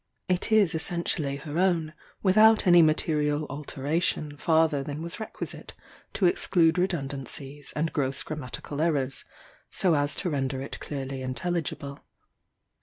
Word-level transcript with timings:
It 0.27 0.51
is 0.51 0.73
essentially 0.73 1.35
her 1.35 1.59
own, 1.59 1.93
without 2.23 2.65
any 2.65 2.81
material 2.81 3.45
alteration 3.51 4.35
farther 4.35 4.81
than 4.81 5.03
was 5.03 5.19
requisite 5.19 5.75
to 6.13 6.25
exclude 6.25 6.79
redundancies 6.79 7.71
and 7.75 7.93
gross 7.93 8.23
grammatical 8.23 8.81
errors, 8.81 9.25
so 9.69 9.93
as 9.93 10.15
to 10.15 10.31
render 10.31 10.59
it 10.59 10.79
clearly 10.79 11.21
intelligible. 11.21 11.99